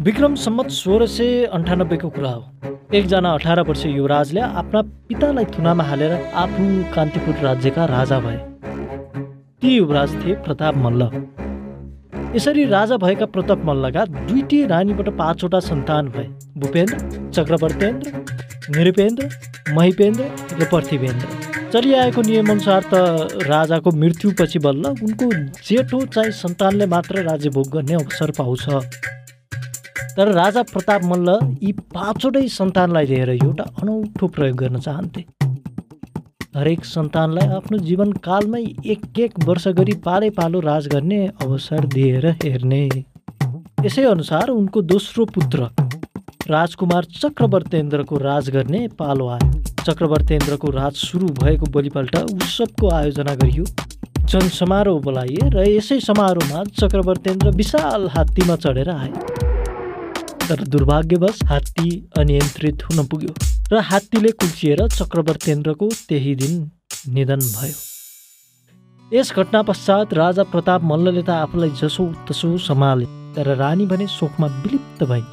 विक्रम 0.00 0.34
सम्मत 0.34 0.68
सोह्र 0.70 1.06
सय 1.06 1.44
अन्ठानब्बेको 1.52 2.08
कुरा 2.10 2.28
हो। 2.28 2.68
एकजना 2.96 3.32
अठार 3.34 3.60
वर्ष 3.60 3.84
युवराजले 3.86 4.40
आफ्ना 4.40 4.80
पितालाई 5.08 5.44
थुनामा 5.56 5.84
हालेर 5.84 6.12
आफू 6.42 6.64
कान्तिपुर 6.94 7.34
राज्यका 7.44 7.84
राजा 7.84 8.18
भए। 8.20 8.36
ती 9.62 9.74
युवराज 9.76 10.14
थिए 10.22 10.34
प्रताप 10.46 10.76
मल्ल। 10.76 11.10
यसरी 12.36 12.64
राजा 12.66 12.96
भएका 12.96 13.26
प्रताप 13.26 13.64
मल्लका 13.64 14.04
दुईटी 14.06 14.64
रानीबाट 14.66 15.08
पाँचवटा 15.18 15.60
सन्तान 15.60 16.08
भए। 16.08 16.26
भूपेन्द्र 16.56 17.30
चक्रवर्तेन्द्र 17.30 18.24
निरुपेन्द्र 18.78 19.28
महिपेन्द्र 19.74 20.30
र 20.54 20.70
पार्थिवेन्द्र 20.72 21.68
चलिआएको 21.72 22.22
नियमअनुसार 22.22 22.90
त 22.94 23.46
राजाको 23.52 23.90
मृत्युपछि 23.98 24.58
बल्ल 24.64 24.96
उनको 24.96 25.32
जेठो 25.62 26.04
चाहिँ 26.08 26.32
सन्तानले 26.40 26.86
मात्र 26.88 27.28
राज्य 27.30 27.50
भोग 27.50 27.72
गर्ने 27.76 27.94
अवसर 27.94 28.30
पाउँछ। 28.38 28.68
तर 30.20 30.30
राजा 30.34 30.62
प्रताप 30.68 31.04
मल्ल 31.10 31.34
यी 31.62 31.70
पाँचवटै 31.92 32.40
सन्तानलाई 32.54 33.06
लिएर 33.06 33.30
एउटा 33.30 33.64
अनौठो 33.82 34.26
प्रयोग 34.28 34.56
गर्न 34.56 34.78
चाहन्थे। 34.78 35.24
हरेक 36.56 36.84
सन्तानलाई 36.84 37.48
आफ्नो 37.58 37.78
जीवनकालमै 37.86 38.60
एक 38.94 39.18
एक 39.26 39.38
वर्ष 39.46 39.66
गरी 39.78 39.94
पाले 40.04 40.30
पालो 40.38 40.60
राज 40.60 40.88
गर्ने 40.94 41.20
अवसर 41.46 41.86
दिएर 41.94 42.26
हेर्ने। 42.44 42.82
यसै 43.86 44.04
अनुसार 44.10 44.50
उनको 44.50 44.82
दोस्रो 44.92 45.24
पुत्र 45.32 45.70
राजकुमार 46.50 47.10
चक्रवर्तेन्द्रको 47.16 48.18
राज 48.26 48.50
गर्ने 48.58 48.86
पालो 49.00 49.28
आयो 49.38 49.50
चक्रवर्तेन्द्रको 49.82 50.76
राज 50.76 51.04
सुरु 51.06 51.34
भएको 51.42 51.72
भोलिपल्ट 51.72 52.16
उत्सवको 52.18 52.94
आयोजना 53.00 53.34
गरियो। 53.42 53.64
जनसमारोह 54.26 55.00
बोलाइए 55.02 55.50
र 55.50 55.68
यसै 55.70 56.00
समारोहमा 56.02 56.64
चक्रवर्तेन्द्र 56.78 57.56
विशाल 57.56 58.08
हात्तीमा 58.16 58.56
चढेर 58.66 58.90
आए। 58.90 59.39
तर 60.50 60.62
दुर्भाग्यवश 60.66 61.42
हात्ती 61.46 61.90
अनियन्त्रित 62.18 62.82
हुन 62.84 63.06
पुग्यो 63.06 63.34
र 63.72 63.80
हात्तीले 63.88 64.30
कुल्चिएर 64.40 64.80
चक्रवर्तेन्द्रको 64.88 65.88
त्यही 66.08 66.34
दिन 66.40 66.54
निधन 67.14 67.40
भयो। 67.52 67.76
यस 69.10 69.32
घटना 69.36 69.62
पश्चात 69.62 70.14
राजा 70.14 70.42
प्रताप 70.50 70.82
मल्लले 70.84 71.22
त 71.22 71.30
आफूलाई 71.36 71.70
जसो 71.82 72.08
तसो 72.26 72.50
सम्हाले 72.66 73.06
तर 73.36 73.54
रानी 73.62 73.86
भने 73.86 74.06
शोकमा 74.10 74.46
विलिप्त 74.58 75.04
भइन्। 75.06 75.30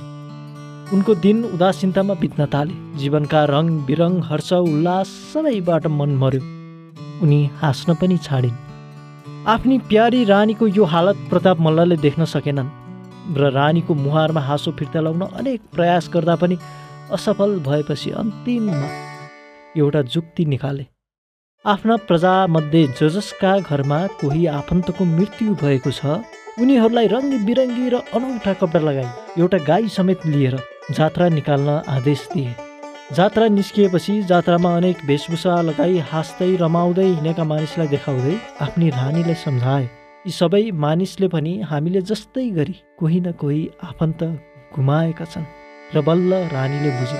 उनको 0.94 1.16
दिन 1.26 1.44
उदासीनतामा 1.46 2.14
बित्न 2.22 2.46
थाले। 2.54 2.74
जीवनका 3.00 3.44
रङ 3.52 3.76
बिरङ 3.86 4.22
हर्ष 4.24 4.54
उल्लास 4.54 5.20
सबैबाट 5.34 5.88
मन 5.98 6.18
मर्यो 6.24 6.42
उनी 7.26 7.40
हाँस्न 7.62 7.96
पनि 8.02 8.18
छाडिन्। 8.24 8.58
आफ्नी 9.56 9.78
प्यारी 9.90 10.24
रानीको 10.26 10.68
यो 10.78 10.84
हालत 10.94 11.30
प्रताप 11.30 11.58
मल्लले 11.68 11.98
देख्न 12.04 12.26
सकेनन्। 12.34 12.76
र 13.36 13.52
रानीको 13.54 13.94
मुहारमा 13.96 14.42
हाँसो 14.42 14.72
फिर्ता 14.80 15.00
लाउन 15.02 15.22
अनेक 15.24 15.62
प्रयास 15.74 16.10
गर्दा 16.14 16.36
पनि 16.42 16.58
असफल 17.14 17.60
भएपछि 17.68 18.12
अन्तिममा 18.22 18.90
एउटा 19.78 20.02
जुक्ति 20.14 20.46
निकाले। 20.46 20.86
आफ्ना 21.66 21.96
प्रजामध्ये 22.08 22.86
ज 22.90 23.10
जसका 23.16 23.58
घरमा 23.60 24.00
कोही 24.22 24.46
आफन्तको 24.54 25.06
मृत्यु 25.08 25.56
भएको 25.62 25.92
छ 25.92 26.22
उनीहरूलाई 26.62 27.08
रङ्गी 27.08 27.38
बिरङ्गी 27.46 27.90
र 27.90 27.96
अनौठा 28.16 28.54
कपडा 28.62 28.80
लगाई 28.82 29.42
एउटा 29.42 29.58
गाई 29.68 29.88
समेत 29.98 30.26
लिएर 30.26 30.56
जात्रा 30.92 31.28
निकाल्न 31.30 31.82
आदेश 31.90 32.28
दिए। 32.34 32.56
जात्रा 33.14 33.48
निस्किएपछि 33.48 34.22
जात्रामा 34.30 34.76
अनेक 34.78 35.04
वेशभूषा 35.06 35.62
लगाई 35.70 35.98
हाँस्दै 36.12 36.56
रमाउँदै 36.62 37.06
हिँडेका 37.08 37.44
मानिसलाई 37.52 37.88
देखाउँदै 37.88 38.36
आफ्नी 38.62 38.90
रानीलाई 38.90 39.38
सम्झाए। 39.44 39.86
यी 40.28 40.32
सबै 40.36 40.60
मानिसले 40.84 41.28
पनि 41.34 41.52
हामीले 41.68 42.00
जस्तै 42.08 42.42
गरी 42.56 42.74
कोही 43.00 43.20
न 43.20 43.32
कोही 43.42 43.60
आफन्त 43.90 44.24
गुमाएका 44.76 45.26
छन् 45.34 45.46
र 45.96 46.02
बल्ल 46.08 46.40
रानीले 46.54 46.90
बुझे 46.96 47.20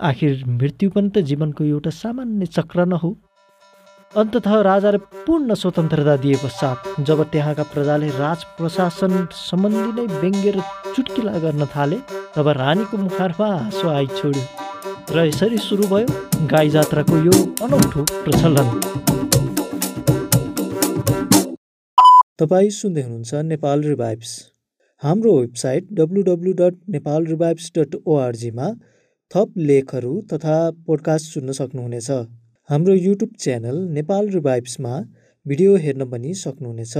आखिर 0.00 0.32
मृत्यु 0.60 0.88
पनि 0.94 1.10
त 1.10 1.22
जीवनको 1.30 1.64
एउटा 1.64 1.92
सामान्य 1.96 2.46
चक्र 2.56 2.86
न 2.86 3.00
हो। 3.02 3.10
अन्तत 4.12 4.48
राजाले 4.68 4.98
पूर्ण 5.26 5.54
स्वतन्त्रता 5.62 6.16
दिए 6.24 6.36
पश्चात 6.44 6.88
जब 7.10 7.22
त्यहाँका 7.32 7.68
प्रजाले 7.74 8.08
राज 8.16 8.48
प्रशासन 8.56 9.12
सम्बन्धी 9.40 9.92
नै 9.98 10.06
व्यङ्ग्य 10.16 10.56
र 10.56 10.64
चुटकिला 10.94 11.36
गर्न 11.44 11.68
थाले 11.76 11.98
तब 12.36 12.48
रानीको 12.62 13.02
मुखारमा 13.04 13.50
हाँसो 13.54 13.88
आई 13.98 14.06
छोड्यो 14.16 14.44
र 15.16 15.28
यसरी 15.28 15.58
सुरु 15.68 15.92
भयो 15.92 16.48
गाई 16.54 16.76
जात्राको 16.78 17.24
यो 17.28 17.36
अनौठो 17.66 18.08
प्रचलन। 18.24 19.25
तपाईँ 22.38 22.70
सुन्दै 22.76 23.02
हुनुहुन्छ 23.02 23.38
नेपाल 23.50 23.82
रिभाइब्स 23.82 24.30
हाम्रो 25.02 25.30
website 25.36 25.86
W 26.00 26.22
W 26.22 26.52
dot 26.58 26.74
Nepal 26.94 27.26
Revives 27.26 27.68
dot 27.78 27.94
ओआरजीमा 28.14 28.66
थप 29.30 29.54
लेखहरू 29.70 30.10
तथा 30.32 30.56
पोडकास्ट 30.88 31.32
सुन्न 31.36 31.54
सक्नुहुनेछ। 31.58 32.10
हाम्रो 32.70 32.96
युट्युब 32.96 33.32
च्यानल 33.44 33.78
नेपाल 33.94 34.28
रिभाइब्समा 34.34 34.92
भिडियो 35.46 35.76
हेर्न 35.86 36.08
पनि 36.10 36.34
सक्नुहुनेछ। 36.42 36.94